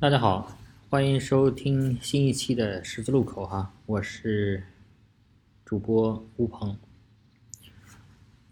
[0.00, 0.58] 大家好，
[0.90, 4.64] 欢迎收听新一期的十字路口哈，我是
[5.64, 6.76] 主播吴鹏。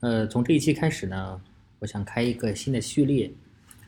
[0.00, 1.42] 呃，从这一期开始呢，
[1.80, 3.32] 我想开一个新的序列，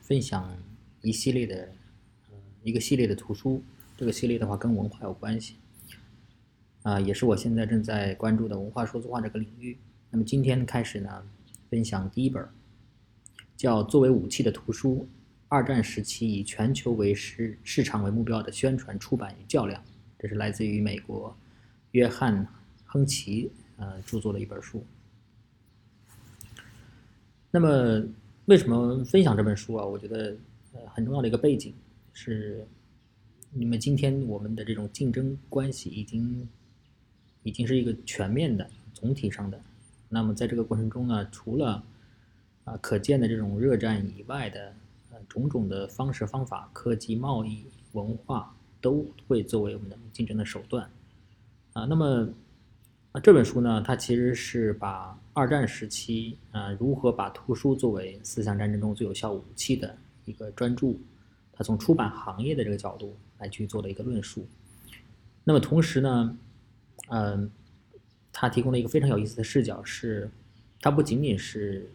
[0.01, 0.55] 分享
[1.01, 1.69] 一系列的
[2.29, 3.63] 呃一个系列的图书。
[3.97, 5.55] 这个系列的话跟文化有关系，
[6.83, 9.77] 啊，也是我现在正在关注的文化数字化这个领域。
[10.11, 11.23] 那么今天开始呢，
[11.69, 12.47] 分享第一本，
[13.55, 15.07] 叫《作为武器的图书：
[15.47, 19.81] 二战时期以全球为市市场为目标的宣传、出版与较量》。
[20.19, 21.35] 这是来自于美国
[21.91, 22.45] 约翰·
[22.85, 24.85] 亨奇呃著作的一本书。
[27.51, 28.03] 那么
[28.45, 29.85] 为什么分享这本书啊？
[29.85, 30.35] 我觉得
[30.73, 31.73] 呃很重要的一个背景
[32.13, 32.65] 是。
[33.57, 36.45] 你们今天我们的这种竞争关系已经
[37.43, 39.57] 已经是一个全面的、总体上的。
[40.09, 41.81] 那么在这个过程中呢，除了
[42.65, 44.75] 啊可见的这种热战以外的
[45.27, 50.89] 种种的方式方法、科技、贸易、文化都会作为我们的竞争的手段
[51.73, 51.85] 啊。
[51.85, 52.27] 那么
[53.11, 60.99] 啊这本书呢，它其实是把二战时期啊如何把图书作为思想战争中最有效武器的一个专注。
[61.57, 64.45] 它从出版行业的这个角度来去做了一个论述，
[65.45, 66.37] 那么同时呢，
[67.07, 67.49] 嗯，
[68.33, 70.29] 它提供了一个非常有意思的视角，是
[70.81, 71.89] 它不仅仅是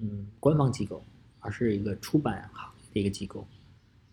[0.00, 1.02] 嗯官方机构，
[1.40, 3.46] 而是一个出版行一个机构，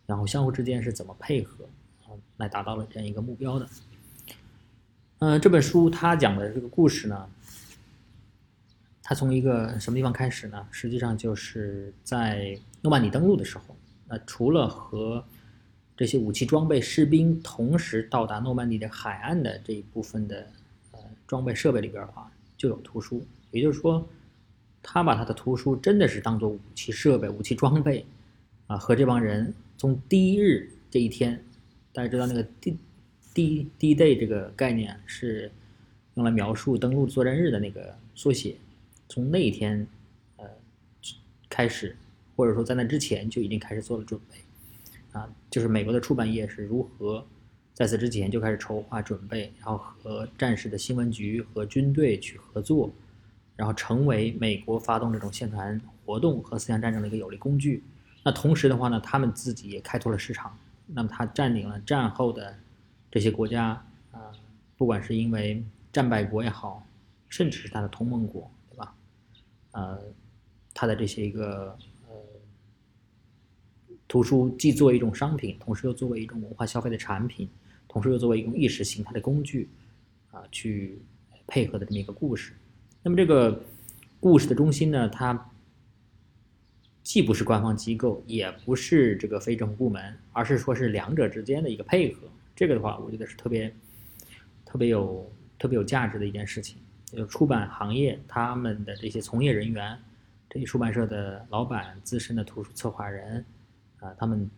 [0.06, 1.66] 然后相互之间是怎么配合
[2.04, 3.70] 啊来达到了这样一个目标的。
[5.20, 7.30] 嗯，这本书它讲的这个故事呢，
[9.02, 10.68] 它从一个什么地方开始呢？
[10.72, 13.64] 实际上就是在诺曼底登陆的时候。
[14.08, 15.24] 那除了和
[15.96, 20.46] 这些武器装备、士兵同时到达诺曼底的海岸的这一部分的
[20.92, 23.26] 呃装备设备里边的话，就有图书。
[23.52, 24.06] 也就是说，
[24.82, 28.06] 他把他的图书真的是当做武器设备、武器装备
[28.68, 31.44] 啊，和这帮人从第一日这一天，
[31.92, 32.78] 大家知道那个 D
[33.34, 35.52] D D Day 这个概念是
[36.16, 38.56] 用来描述登陆作战日的那个缩写，
[39.08, 39.88] 从那一天
[40.38, 40.46] 呃
[41.50, 41.96] 开始。
[42.36, 44.38] 或者说在那之前就已经开始做了准备，
[45.12, 47.24] 啊，就是美国的出版业是如何
[47.76, 52.92] 在此之前就开始筹划准备，然后和战时的新闻局和军队去合作，
[53.56, 57.84] 然后成为美国发动这种宣传活动和思想战争的一个有力工具。
[58.24, 60.58] 那同时的话呢，他们自己也开拓了市场。
[60.88, 62.58] 那么他占领了战后的
[63.12, 63.70] 这些国家，
[64.12, 64.32] 啊，
[64.78, 66.86] 不管是因为战败国也好，
[67.30, 68.96] 甚至是他的同盟国，对吧？
[69.72, 70.00] 呃，
[70.74, 72.16] 他的这些一个呃。
[74.06, 77.50] 图书既作为一种商品，同时又作为一种文化消费的产品，
[77.88, 79.68] 同时又作为一种意识形态的工具，
[80.32, 81.02] 啊，去
[81.48, 82.54] 配合的这么一个故事。
[83.02, 83.60] 那么这个
[84.20, 85.50] 故事的中心呢，它
[87.04, 92.22] 既不是官方机构，也不是这个非政府部门，而是说是两者之间的一个配合。
[92.56, 93.72] 这个的话，我觉得是特别
[94.66, 96.78] 特别有特别有价值的一件事情。
[97.12, 99.96] 就出版行业他们的这些从业人员，
[100.50, 103.46] 这些出版社的老板、资深的图书策划人。
[104.00, 104.50] 啊，他们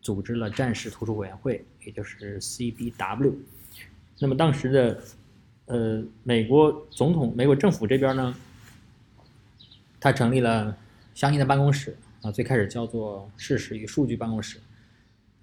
[0.00, 3.34] 组织了战时图书委员会，也就是 CBW。
[4.18, 5.02] 那么当时的
[5.66, 8.34] 呃，美国总统、美国政府这边呢，
[9.98, 10.76] 他成立了
[11.14, 14.58] 相应的办公室啊，最开始叫做事实与数据办公室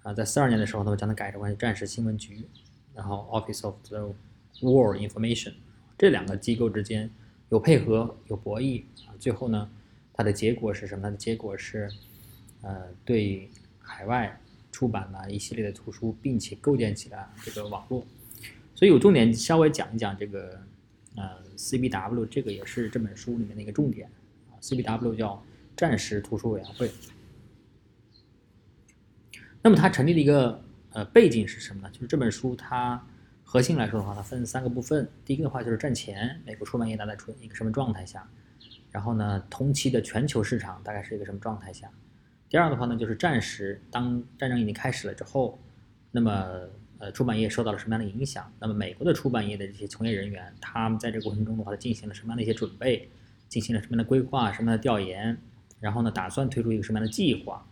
[0.02, 2.46] 啊，在四二年的时候，他们将它改成为战时新闻局，
[2.94, 4.14] 然后 Office of the
[4.60, 5.54] War Information。
[5.98, 7.10] 这两个机构之间
[7.48, 9.68] 有配合，有博弈啊，最后呢，
[10.12, 11.02] 它的结果是什么？
[11.02, 11.90] 它的结果是。
[12.64, 13.50] 呃，对
[13.80, 14.40] 海外
[14.70, 18.06] 出版了一系列的图书，并且构建起了这个网络，
[18.72, 20.60] 所以有重点稍微讲一讲这个
[21.16, 24.08] 呃 CBW，这个也是这本书里面的一个重点
[24.48, 24.54] 啊。
[24.60, 25.44] CBW 叫
[25.82, 26.88] 战时图书委员会。
[29.60, 30.62] 那么它成立的一个
[30.92, 31.90] 呃背景是什么呢？
[31.92, 33.04] 就是这本书它
[33.42, 35.10] 核心来说的话，它分三个部分。
[35.24, 38.30] 第一个的话就是战前美国出版业大概处于一个什么状态下，
[38.92, 41.90] 然后呢，同期的全球市场大概是一个什么状态下。
[42.48, 45.58] 第二的话呢，就是战时，当战争已经开始了之后，
[46.12, 46.60] 那么
[46.98, 48.52] 呃，出版业受到了什么样的影响？
[48.60, 53.10] 那么美国的出版业的这些从业人员，他们在这个过程中的话，进行了什么样的一些准备？
[53.48, 54.52] 进行了什么样的规划？
[54.52, 55.36] 什么样的调研？
[55.82, 57.62] 然后呢，打算推出一个什么样的计划？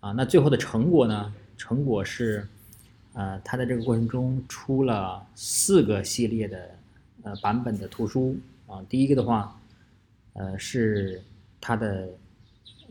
[0.00, 1.32] 啊，那最后的成果呢？
[1.56, 2.48] 成果是，
[3.12, 6.70] 呃，他在这个过程中出了四个系列的
[7.22, 8.84] 呃版本的图书啊。
[8.88, 9.56] 第一个的话，
[10.32, 11.22] 呃，是
[11.60, 12.08] 他的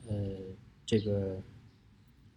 [0.08, 0.16] 呃。
[0.84, 1.38] 这个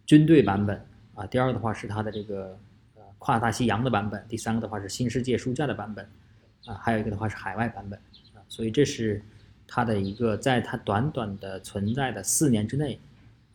[0.05, 0.81] 军队版本
[1.13, 2.57] 啊，第二个的话是它的这个
[2.95, 6.07] 呃跨大西洋的版本，第三个的话是新世界书架的版本，
[6.65, 7.99] 啊，还有一个的话是海外版本
[8.33, 9.21] 啊，所以这是
[9.67, 12.99] 它的一个在它短短的存在的四年之内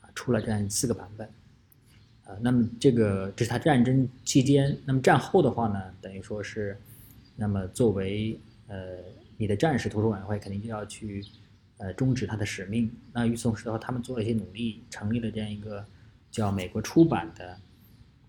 [0.00, 1.26] 啊出了这样四个版本，
[2.24, 6.78] 啊，那么这个这是他战争期间，那么战后的话呢，等于说是，
[7.36, 8.98] 那么作为呃
[9.36, 11.24] 你的战士图书委员会肯定就要去
[11.78, 12.90] 呃终止他的使命。
[13.12, 15.84] 那与此同时的话，他们做了一些努力，成立了这样一个
[16.30, 17.58] 叫美国出版的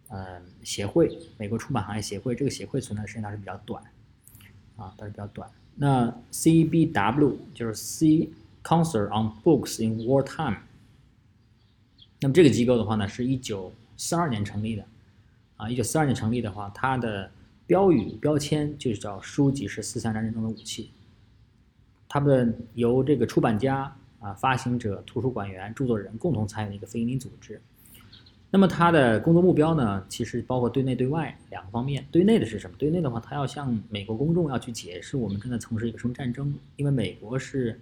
[0.07, 2.33] 呃协会，美国出版行业协会。
[2.33, 3.83] 这个协会存在时间它是比较短，
[4.77, 5.49] 啊，它是比较短。
[5.83, 8.29] 那 CBW 就是 C
[8.63, 10.59] Council on Books in Wartime。
[12.19, 14.85] 那么这个机构的话呢，是一九四二年成立的，
[15.57, 17.31] 啊，一九四二年成立的话，它的
[17.65, 20.91] 标语标签就是叫“书籍是思想战争中的武器”。
[22.07, 27.59] 他们由这个出版家啊、发行者、图书馆员、著作人共同参与的一个非营利组织。
[28.51, 32.05] 那么它的工作目标呢，其实包括对内对外两个方面。
[32.11, 32.75] 对内的是什么？
[32.77, 37.79] 对内的话，它要向美国公众要去解释我们正在从事一个什么战争，因为美国是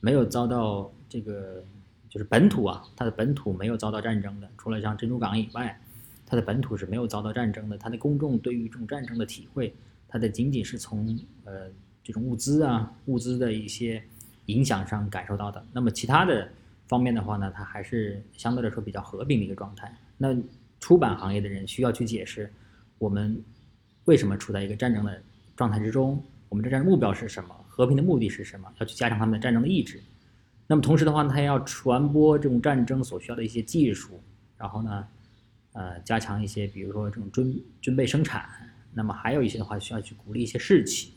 [0.00, 1.64] 没有遭到这个。
[2.10, 5.78] 就是本土啊，它的本土没有遭到战争的，除了像珍珠港以外，
[6.24, 7.76] 它的本土是没有遭到战争的。
[7.76, 9.74] 它的公众对于这种战争的体会，
[10.08, 11.06] 它的仅仅是从
[11.44, 11.68] 呃
[12.02, 14.02] 这种物资啊、物资的一些
[14.46, 15.62] 影响上感受到的。
[15.70, 16.48] 那么其他的
[16.86, 19.94] 方面的话呢，它还是相对来说比较和平的一个状态。
[20.18, 20.36] 那
[20.80, 22.52] 出版行业的人需要去解释
[22.98, 23.42] 我们
[24.04, 25.22] 为什么处在一个战争的
[25.56, 30.02] 状态之中，我们的战争目标是什么，和平的目的是什么，要去加强他们的战争的意志。
[30.66, 34.20] 那么同时的话，他要传播这种战争所需要的一些技术，
[34.58, 35.08] 然后呢，
[35.72, 38.44] 呃，加强一些，比如说这种军军备生产。
[38.92, 41.12] 那么还有一些的话，需要去鼓励一些士气。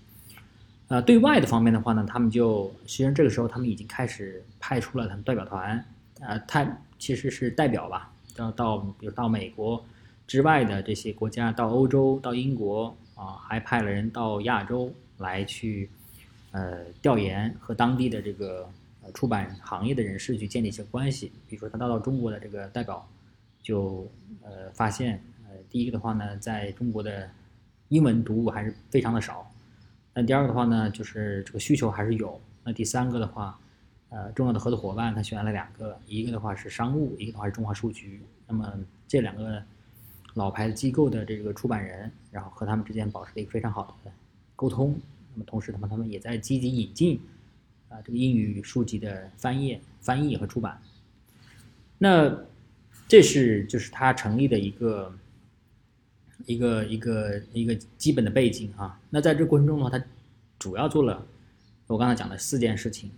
[0.88, 5.84] 呃，对外的方面的话呢，他们就实际上这个时候他们已经开始派出了他们代表团，
[6.20, 6.66] 呃，他
[7.00, 9.84] 其实是代表吧，到到比如到美国
[10.28, 15.90] 之外的这些国家，到欧洲，到英国啊，还派了人到亚洲来去，
[16.52, 18.70] 呃，调研和当地的这个。
[19.16, 23.06] 出版行业的人士去建立一些关系，比如说他到到中国的这个代表，
[23.62, 24.08] 就
[24.44, 27.28] 呃发现，呃，第一个的话呢，在中国的
[27.90, 29.52] 英文读物还是非常的少，
[30.14, 33.60] 那第二个的话呢，就是这个需求还是有，那第三个的话，
[34.12, 38.72] 呃，重要的合作伙伴他选了两个，一个的话是商务，一个的话是中华书局，那么
[39.08, 39.64] 这两个
[40.36, 44.12] 老牌机构的这个出版人，然后和他们之间保持了一个非常好的
[44.56, 45.00] 沟通，
[45.34, 47.20] 那么同时他们他们也在积极引进。
[47.90, 50.82] 啊，这个英语书籍的翻译、翻译和出版，
[51.98, 52.34] 那
[53.06, 55.14] 这是就是他成立的一个
[56.46, 58.98] 一个一个一个基本的背景啊。
[59.10, 60.02] 那在这过程中的话，他
[60.58, 61.28] 主要做了
[61.88, 63.12] 我刚才讲的四件事情。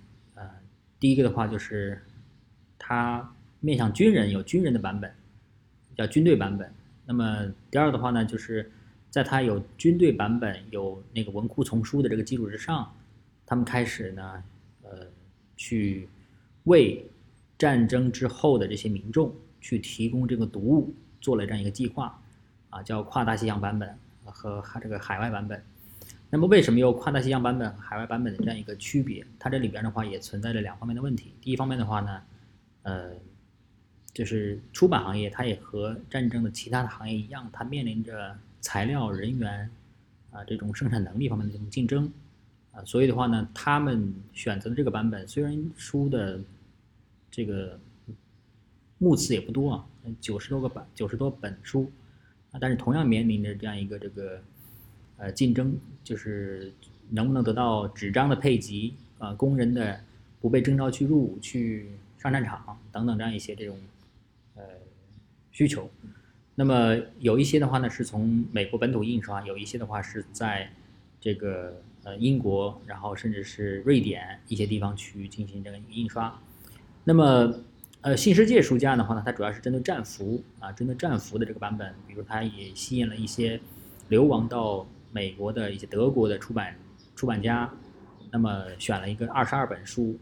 [1.03, 2.01] 第一个的话就是
[2.79, 3.29] 它
[3.59, 5.13] 面向军人有军人的版本，
[5.97, 6.73] 叫军队版本。
[7.05, 8.71] 那么第二的话呢，就是
[9.09, 12.89] 在它有军队版本、有那个文库丛书的这个基础之上，
[13.45, 14.41] 他们开始呢。
[14.83, 14.91] 呃，
[15.57, 16.07] 去
[16.63, 17.05] 为
[17.57, 22.17] 战争之后的这些民众去提供这个读物，做了这样一个计划，
[22.69, 25.61] 啊，叫跨大西洋版本和这个海外版本。
[26.33, 29.23] 那么为什么有跨大西洋版本、海外版本的这样一个区别？
[29.37, 31.31] 它这里边的话也存在着两方面的问题。
[31.39, 32.21] 第一方面的话呢，
[32.81, 33.11] 呃，
[34.11, 39.69] 就是出版行业它也和战争的其他的行业一样，它面临着材料、人员
[40.31, 42.11] 啊这种生产能力方面的这种竞争。
[42.71, 46.39] 啊，所以的话呢，他们选择的这个版本虽然书的
[47.29, 47.79] 这个
[48.97, 49.85] 目次也不多啊，
[50.19, 51.91] 九十多个版，九十多本书
[52.49, 54.41] 啊，但是同样面临着这样一个这个
[55.23, 56.73] 呃竞争，就是
[57.09, 59.97] 能不能得到纸张的配给啊，工人的
[60.41, 63.77] 不被征召去入伍去上战场等等这样一些这种
[64.55, 64.63] 呃
[65.51, 65.89] 需求。
[66.55, 70.69] 那么有一些的话呢，是从美国本土印刷，有一些的话是在
[71.21, 71.81] 这个。
[72.05, 76.37] 呃，英国，然后甚至是瑞典一些地方去进行这个印刷。
[77.05, 77.53] 那么，
[78.01, 81.95] 呃，新世界书架的话呢，它主要是针对战俘啊，针对战俘的这个版本。
[82.05, 83.57] 比如，它也吸引了一些
[84.09, 86.75] 流亡到美国的一些德国的出版
[87.15, 87.71] 出版家。
[88.29, 90.19] 那么，选了一个二十二本书，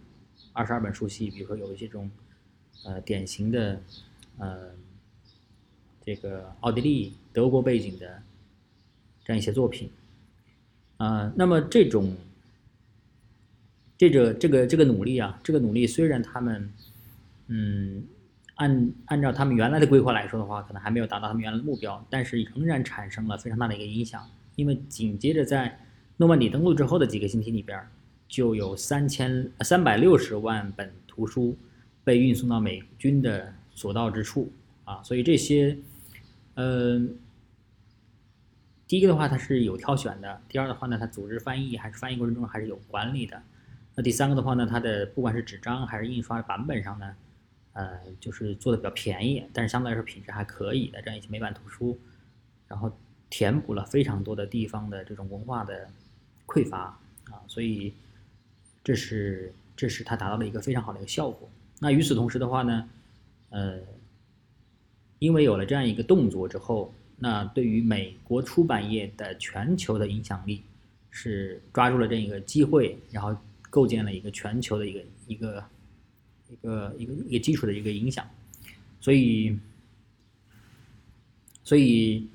[0.52, 2.12] 二十二本书系，比如说有一些这种
[2.84, 3.82] 呃典型的
[4.38, 4.72] 呃
[6.06, 8.22] 这个奥地利、德国背景的
[9.24, 9.90] 这样一些作品。
[10.98, 12.14] 啊，那么这种，
[13.98, 16.70] 这个这个这个努力啊，这个努力虽然他们，
[17.48, 18.04] 嗯，
[18.56, 24.30] 按按照他们原来的规划来说的话，可能还没有达到他们原来的目标，但是仍然产生了非常大的一个影响。
[24.56, 25.80] 因为紧接着在
[26.18, 27.80] 诺曼底登陆之后的几个星期里边，
[28.28, 31.58] 就有三千三百六十万本图书
[32.04, 34.52] 被运送到美军的所到之处
[34.84, 35.78] 啊，所以这些，
[36.56, 37.18] 嗯。
[38.88, 43.42] 第一个的话，它是有挑选的；第二的话呢，它组织翻译还是翻译过程中还是有管理的。
[43.96, 47.16] 那第三个的话呢，它的不管是纸张还是印刷版本上呢，
[47.72, 51.98] 呃，就是做的比较便宜，但是相对来说品质还可以的这样一些美版图书，
[52.68, 52.92] 然后
[53.32, 55.90] 填补了非常多的地方的这种文化的
[56.46, 57.00] 匮乏
[57.32, 57.92] 啊，所以
[58.84, 61.50] 这是这是它达到了一个非常好的一个效果。
[61.80, 62.88] 那与此同时的话呢，
[63.50, 63.80] 呃，
[65.18, 70.62] 因为有了这样一个动作之后，那对于美国出版业的全球的影响力
[71.10, 73.36] 是抓住了这样一个机会，然后
[73.72, 75.66] 构建了一个全球的一个一个。
[76.52, 78.30] 一个一个一个基础的一个影响，
[79.00, 79.58] 所以，
[81.64, 82.28] 所以，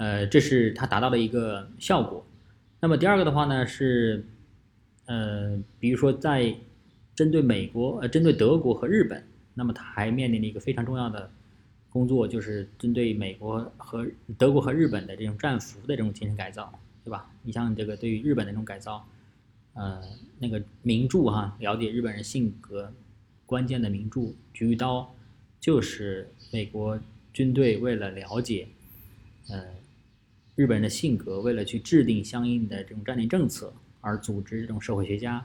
[0.00, 2.24] 呃，这是它达到的一个效果。
[2.80, 4.24] 那么第二个的话呢是，
[5.04, 6.54] 呃，比如说在
[7.14, 11.30] 针对美国呃针对德国和日本，那么它还面临了一个非常重要的
[11.90, 14.06] 工作，就是针对美国和
[14.38, 16.72] 德国和日本的这种战俘的这种精神改造，
[17.04, 17.30] 对吧？
[17.42, 19.06] 你像这个对于日本的这种改造，
[19.74, 20.02] 呃，
[20.38, 22.90] 那个名著哈，了解日本人性格。
[23.44, 24.20] 关键的名著
[24.54, 25.00] 《菊刀》，
[25.60, 26.98] 就是美国
[27.32, 28.68] 军队为了了解，
[29.48, 29.64] 呃，
[30.60, 35.42] 日本人的性格，为了去制定相应的这种战略政策，而组织这种社会学家，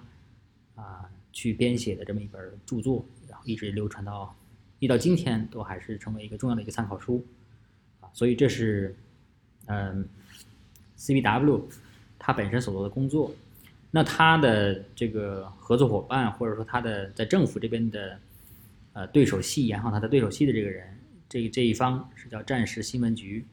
[0.76, 4.36] 啊，去编写的这么一本著作，然后一直流传到，
[4.80, 7.26] 一到今天都还是成为一个重要的一个参考书，
[8.02, 8.94] 啊，所以这是，
[9.68, 10.06] 嗯
[10.98, 11.64] ，CBW
[12.20, 13.34] 他本身所做的工作。
[13.92, 18.20] 那他的这个合作伙伴，或者说他的在政府这边的
[18.92, 23.46] 呃对手戏，然后他的对手戏的这个人，这这一方是叫战时新闻局。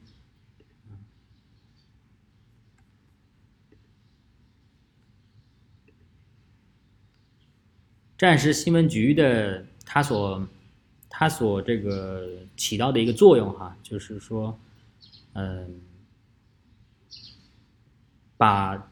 [8.17, 10.47] 战时新闻局的他所
[11.09, 14.57] 他所这个起到的一个作用哈，就是说，
[15.33, 15.81] 嗯，
[18.37, 18.91] 把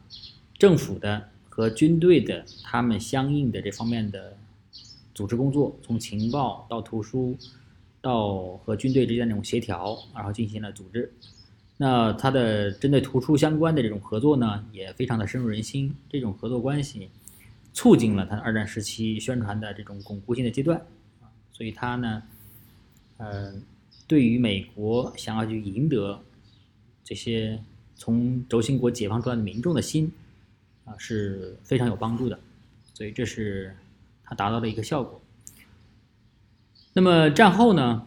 [0.58, 1.28] 政府的。
[1.54, 4.34] 和军队的他们相应的这方面的
[5.14, 7.36] 组织工作，从情报到图书，
[8.00, 11.12] 到和军队之间那种协调，然后进行了组织。
[11.76, 15.94] 那他的针对图书相关的这种合作呢，也非常的深入人心。
[16.08, 17.10] 这种合作关系
[17.72, 20.78] 促进了他二战时期宣传的这种巩固性的阶段
[21.20, 21.28] 啊。
[21.52, 22.22] 所以他呢，
[23.16, 23.54] 呃，
[24.06, 26.22] 对于美国想要去赢得
[27.04, 27.62] 这些
[27.96, 30.12] 从轴心国解放出来的民众的心。
[30.84, 32.36] 啊是非常有帮助的，
[32.92, 33.72] 所以这是
[34.24, 35.22] 它达到的一个效果。
[36.92, 38.04] 那么战后呢？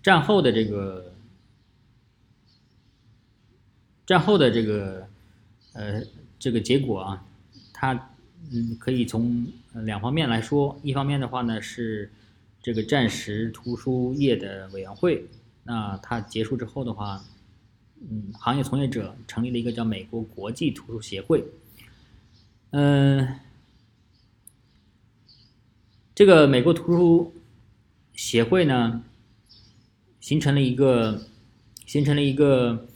[0.00, 1.12] 战后的这个
[4.06, 5.08] 战后的这个
[5.72, 6.04] 呃
[6.44, 7.24] 这个结果啊，
[7.72, 8.10] 它
[8.52, 10.78] 嗯可以从两方面来说。
[10.82, 12.12] 一方面的话呢是
[12.62, 15.24] 这个战时图书业的委员会，
[15.62, 17.24] 那它结束之后的话。
[18.10, 21.42] 嗯，行业从业者成立了一个叫美国国际图书协会。
[22.72, 23.36] 嗯，
[26.14, 27.32] 这个美国图书
[28.12, 29.02] 协会呢，
[30.20, 31.22] 形成了一个
[31.86, 32.86] 形成了一个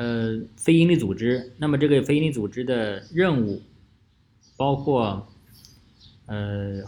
[0.00, 1.52] 呃非营利组织。
[1.58, 3.60] 那么这个非营利组织的任务
[4.56, 5.26] 包括
[6.26, 6.82] 呃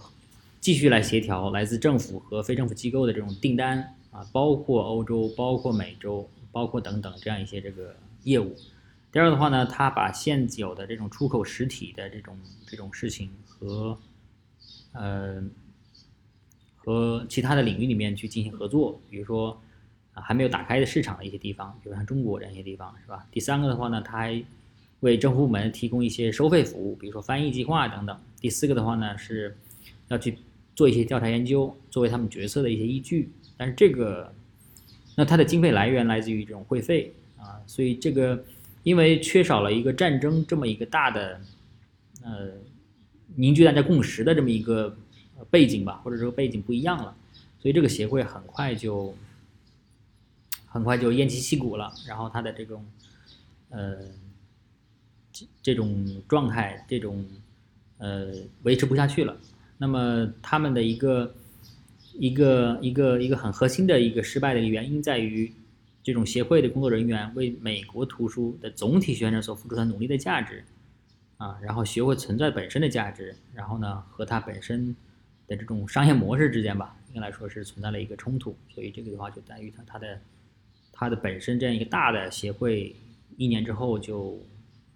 [0.61, 6.28] 继续来协调来自政府和非政府机构的这种订单啊，包括欧洲，包括美洲。
[6.54, 8.54] 包括等等这样一些这个业务。
[9.11, 13.99] 第二的话呢，他把现有的这种出口实体的这种这种事情和
[14.92, 15.42] 呃
[16.76, 19.59] 和其他的领域里面去进行合作，比如说
[20.14, 23.26] 啊还没有打开的市场的一些地方，比如像中国这样一些地方，是吧？
[23.31, 24.42] 第三个的话呢，他还
[25.00, 28.19] 为政府部门提供一些收费服务，比如说翻译计划等等。
[28.40, 29.57] 第四个的话呢，是
[30.09, 30.38] 要去
[30.75, 33.31] 做一些调查研究，作为他们决策的一些依据。
[33.57, 34.33] 但是这个。
[35.14, 38.42] 那它的经费来源来自于这种会费啊，所以这个
[38.83, 41.38] 因为缺少了一个战争这么一个大的
[42.25, 42.49] 呃
[43.37, 44.97] 凝聚大家共识的这么一个
[45.50, 47.14] 背景吧，或者说背景不一样了，
[47.61, 49.14] 所以这个协会很快就
[50.73, 52.85] 很快就偃旗息鼓了，然后它的这种
[53.69, 53.99] 呃
[55.33, 57.25] 这这种状态这种
[57.99, 59.37] 呃维持不下去了，
[59.79, 61.35] 那么他们的一个。
[62.19, 65.50] 一个一个一个很核心的一个失败的一个原因在于，
[66.02, 70.62] 这种协会的工作人员为美国图书的总体宣传所付出的努力的价值，
[71.38, 74.95] 啊，然后学会存在本身的价值，然后呢和它本身
[75.47, 80.21] 的这种商业模式之间吧，应该来说是存在了一个冲突，所以这个的话就在于它它的
[81.02, 82.94] 它的本身这样一个大的协会
[83.37, 84.38] 一年之后就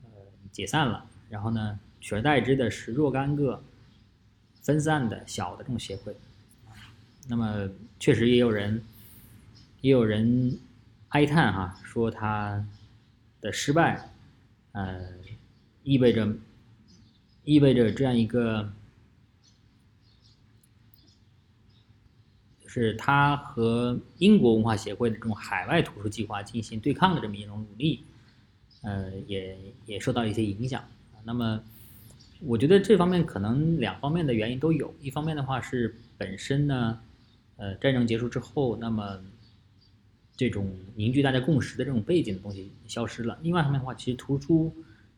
[0.04, 0.08] 呃
[0.52, 3.60] 解散了，然后呢取而代之的是若干个
[4.62, 6.14] 分散的小的这种协会。
[7.28, 8.80] 那么确实也有人，
[9.80, 10.56] 也有人
[11.08, 12.64] 哀叹哈，说他
[13.40, 14.10] 的失败，
[14.72, 15.00] 呃，
[15.82, 16.32] 意味着
[17.42, 18.72] 意味着这样一个
[22.82, 28.04] 是他和英国文化协会的这种海外图书计划进行对抗的这么一种努力，
[28.82, 30.84] 呃，也也受到一些影响。
[31.24, 31.58] 那么，
[32.40, 34.94] 我觉得这方面可能两方面的原因都有。
[35.00, 37.00] 一方面的话是本身呢，
[37.56, 39.18] 呃，战争结束之后，那么
[40.36, 43.38] 这种凝聚大家共识的这种背景的东西消失了。
[43.40, 44.70] 另外一方面的话，其实图书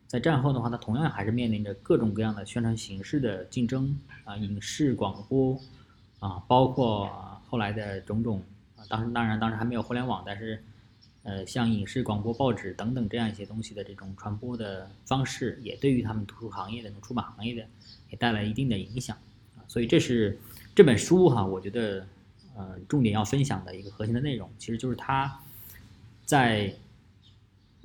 [0.07, 5.61] 在战后的话，它同样还是面临着各种各样的宣传形式的竞争啊，影视、广播
[6.21, 7.11] 啊，包括。
[7.49, 8.43] 后来的种种
[8.77, 10.63] 啊，当时当然当时还没有互联网，但是，
[11.23, 17.67] 呃，像影视、广播、报纸等等这样一些东西的这种传播的方式，也对于他们图书行业的、出版行业的
[18.11, 19.17] 也带来一定的影响
[19.57, 19.65] 啊。
[19.67, 20.39] 所以这是
[20.75, 22.07] 这本书哈，我觉得
[22.55, 25.41] 呃，重点要分享的一个核心的内容，其实就是他
[26.27, 26.75] 在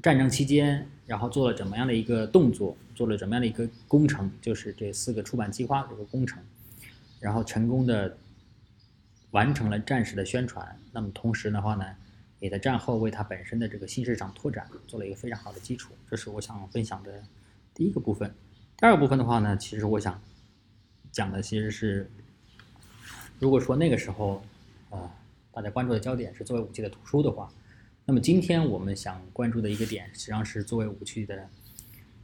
[0.02, 6.44] 战争期间，然后做了怎么样的一个动作，做了怎么样的一个工程，就是这四个出版计划这个工程，
[7.22, 8.18] 然后成功的。
[9.34, 11.84] 完成了战时的宣传，那么同时的话呢，
[12.40, 15.92] 也在战后为它本身的这个新市场拓展做了一个非常好的基础。
[16.08, 17.12] 这是我想分享的
[17.74, 18.32] 第一个部分。
[18.78, 20.22] 第二个部分的话呢，其实我想
[21.12, 22.08] 讲的其实是，
[23.40, 24.44] 如果说那个时候
[24.92, 25.10] 啊，
[25.52, 27.52] 大家关注的焦点是作为武器的图书的话，
[28.06, 31.50] 那么今天我们想关注的一个点，实际上是作为武器的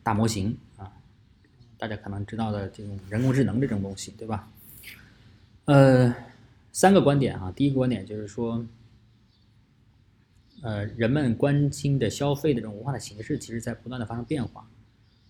[0.03, 0.93] 大模型啊，
[1.75, 4.47] 大家可能知道的这种人工智能这种东西，对吧？
[5.65, 6.13] 呃。
[6.79, 8.65] 三个观点啊，第一个观点就是说，
[10.61, 14.65] 呃，人们关心的消费的这种文化的形式，其实在不断的发生变化，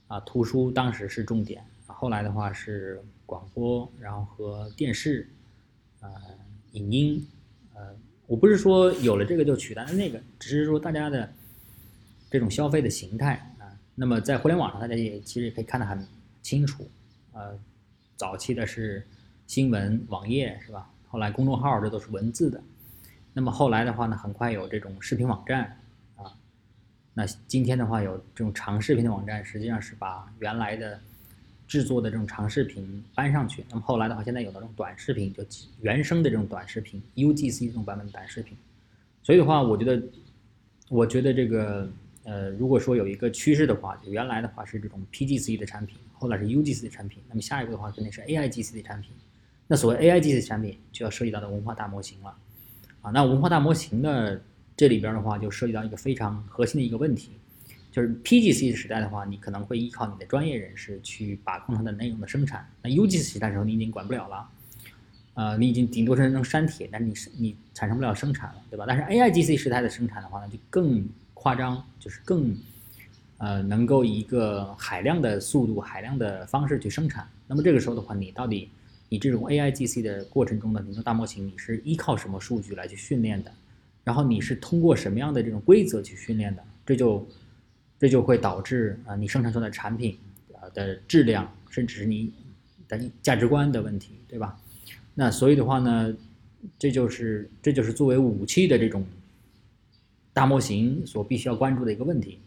[0.07, 5.27] 啊，图书当时是重点，后来的话是广播，然后和电视，
[6.01, 6.11] 呃，
[6.73, 7.27] 影音，
[7.73, 7.95] 呃，
[8.27, 11.33] 我不是说有了这个就取代了那个，只是说大家的
[12.29, 16.07] 这种消费的形态啊，那么在互联网上，大家也其实也可以看得很
[16.43, 16.87] 清楚，
[17.33, 17.57] 呃，
[18.15, 19.03] 早期的是
[19.47, 20.87] 新闻网页是吧？
[21.09, 22.61] 后来公众号这都是文字的，
[23.33, 25.75] 那么后来的话呢，很快有这种视频网站
[26.15, 26.31] 啊，
[27.15, 30.99] 那今天的话有这种长视频的网站，实际上是把原来的
[31.67, 33.65] 制作的这种长视频搬上去。
[33.69, 35.43] 那么后来的话，现在有这种短视频，就
[35.81, 38.55] 原生的这种短视频，UGC 这种版本的短视频。
[39.23, 40.03] 所以的话，我觉得，
[40.89, 41.89] 我觉得这个
[42.23, 49.11] 呃，如果说有一个趋势的话，就原来的话是这种 PGC 的产品，后来是 UGC 的产品，那么下一步的话肯定是 AIGC 的产品。
[49.71, 52.35] 那所谓 A I G C 产品就要涉及到的文化大模型了，
[53.03, 54.35] 啊，那文化大模型呢，
[54.75, 57.33] 这里边的话就涉及到一个非常核心的一个问题，
[57.91, 62.67] 就是 P G C 时代的话，你可能会依靠你的专业人士去把控它的内容的生产。
[62.81, 64.49] 那 U G C 时代的时候，你已经管不了了，
[65.35, 68.85] 呃，你已经顶多是能删帖，但是你你产生不了生产了，对吧？
[68.87, 72.57] 但是 A I G C 时代的生产的话呢，就更夸张，就是更
[73.37, 77.29] 呃能够以一个海量的速度、海量的方式去生产。
[77.45, 78.67] 那么这个时候的话，你到底？
[79.09, 83.51] 你这种 A I G C 的过程中的你的大模型，你是依靠什么数据来去训练的？
[84.03, 86.63] 然后你是通过什么样的这种规则去训练的？
[86.85, 87.27] 这就
[87.99, 90.17] 这就会导致啊，你生产出的产品
[90.53, 92.31] 啊的质量，甚至是你
[92.87, 94.59] 的价值观的问题，对吧？
[95.15, 96.15] 那所以的话呢，
[96.77, 99.05] 这就是这就是作为武器的这种
[100.33, 102.39] 大模型所必须要关注的一个问题，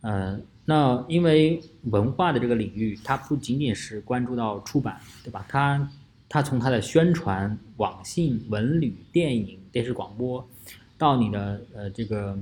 [0.00, 0.42] 嗯。
[0.66, 5.44] 那因为文化的这个领域，它不仅仅是关注到出版，对吧？
[5.48, 5.90] 它
[6.28, 10.48] 它从它的宣传、网信、文旅、电影、电视广播，
[10.96, 12.38] 到你的呃这个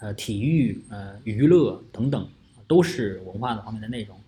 [0.00, 2.26] 呃体育、呃娱乐等等，
[2.66, 4.18] 都是文化的方面的内容。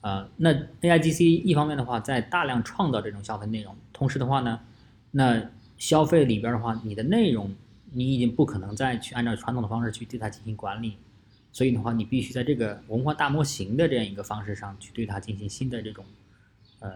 [0.00, 4.60] 呃，那 A I G C 一方面的话，在大量创造这种消费内容，同时的话呢，
[5.10, 7.52] 那消费里边的话，你的内容
[7.92, 10.96] 你已经不可能再去按照传统的方式去对它进行管理。
[11.54, 16.02] 所以的话，你必须在这个文化大模型的这样一个方式上去对它进行新的这种，
[16.78, 16.90] 呃，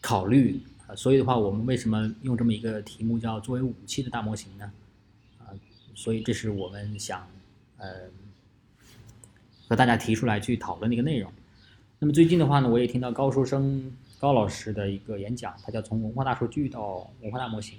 [0.00, 0.96] 考虑啊。
[0.96, 4.72] 所以的话，我们为什么用这么一个题目叫作为武器的大模型呢？
[5.38, 5.54] 啊，
[5.94, 7.24] 所以这是我们想
[7.78, 7.88] 呃
[9.68, 11.32] 和大家提出来去讨论的一个内容。
[12.00, 17.78] 那么最近的话呢，我也听到高书生高老师的一个演讲，他叫从文化大数据到文化大模型，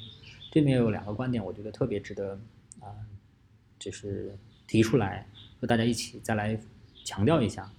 [0.49, 2.39] 这里面有两个观点，我觉得特别值得
[2.79, 2.87] 啊，
[3.77, 4.33] 就是。
[4.67, 5.25] 提出来
[5.59, 6.57] 和大家一起再来
[7.03, 7.69] 强调一下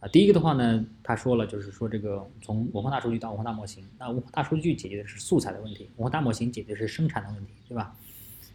[0.00, 7.92] 啊，第一个的话呢，他说了，就是说这个从文化大数据到文化大模型，那文化大数据解决的是素材的问题，文化大模型解决的是生产的问题，对吧？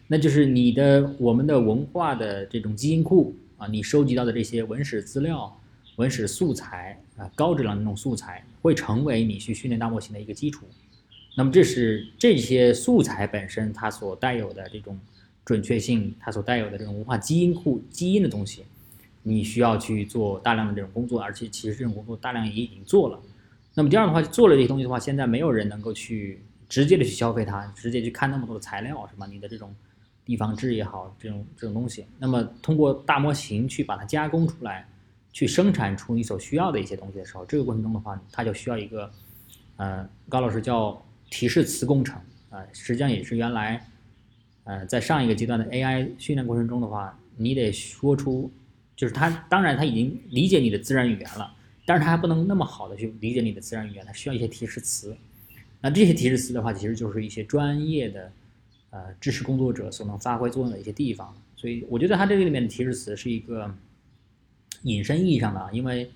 [0.07, 5.59] 那就是你的我们的文化的这种基因库啊，你收集到的这些文史资料、
[5.97, 10.65] 文史素材啊，高质量的那种素材，会成为你去训练大模型的一个基础。
[11.35, 14.97] 那么这是这些素材本身它所带有的这种。
[15.45, 18.63] 准确性，它所带有的这种文化基因库、基因的东西，
[19.23, 23.19] 你需要去做大量的这种工作，而且其实这种工作大量也已经做了。
[23.73, 29.25] 那么第二的话，做了这些东西的话，现在没有人能够去直接的去消费它，直接去看那么多的材料，是吧？
[29.25, 29.73] 你的这种
[30.23, 34.87] 地方志也好，这种这种东西，那么通过大模型去把它加工出来，
[35.31, 39.11] 去生产出你所需要的一些东西的时候，这个过程中的话，它就需要一个，
[39.77, 43.85] 呃，高老师叫提示词工程啊，实际上也是原来，
[44.65, 48.51] 呃，在上一个阶段的 AI 训练过程中的话，你得说出，
[48.95, 51.53] 就是它当然它已经理解你的自然语言了。
[51.85, 55.13] 但是它还不能那么好的去理解你的自然语言，它需要一些提示词。
[55.81, 58.31] 那这些提示词的话，其实就是一些专业的
[58.91, 61.35] 呃知识工作者所能发挥作用的一些地方。
[61.57, 63.69] 所以我觉得它这个里面的提示词是一个
[64.83, 66.09] 引申意义上的，因为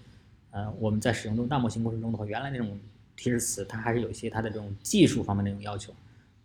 [0.52, 2.80] 呃我们在使用这种大模型过程中的话，原来那种
[3.18, 5.94] 提示词它还是有一些它的这种技术方面的那种要求。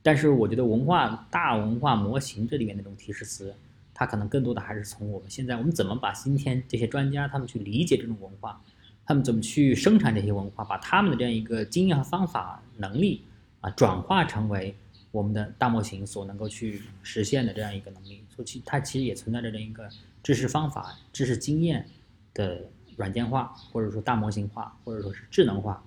[0.03, 3.55] 但是我觉得文化大文化模型这里面那种提示词，
[3.95, 8.61] 它可能更多的还是从我们现在我们怎么把今天这些专家他们去理解这种文化。
[9.05, 13.21] 他们怎么去生产这些文化，把他们的这样一个经验和方法能力
[13.61, 14.73] 啊，转化成为
[15.11, 18.23] 我们的大模型所能够去实现的这样一个能力。
[18.35, 19.89] 所以其它其实也存在着这样一个
[20.23, 21.85] 知识方法、知识经验
[22.33, 22.61] 的
[22.97, 25.83] 软件化，或者说大模型化，或者说是智能化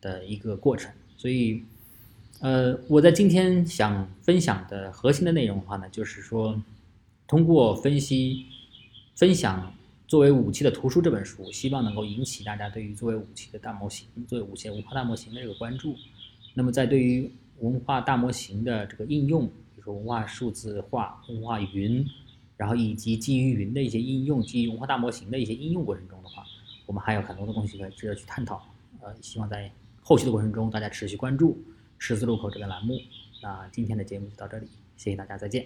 [0.00, 0.92] 的一个过程。
[1.16, 1.64] 所以，
[2.38, 6.62] 呃，我在今天想分享的核心的内容的话呢，就是说
[7.26, 8.46] 通过分析、
[9.16, 9.74] 分享。
[10.10, 15.94] 作为武器的图书这本书，希望能够引起大家对于作为武器的大模型、作为武器文化大模型的这个关注。
[16.52, 22.04] 那么，在对于文化大模型的这个应用，比如说文化数字化、文化云，
[22.56, 26.44] 然后以及基于云的一些应用、基于文化大模型的一些应用过程中的话，
[26.86, 28.60] 我们还有很多的东西可以值得去探讨。
[29.00, 29.70] 呃，希望在
[30.02, 31.56] 后续的过程中，大家持续关注
[32.00, 32.98] 十字路口这个栏目。
[33.40, 35.64] 那今天的节目就到这里，谢谢大家，再见。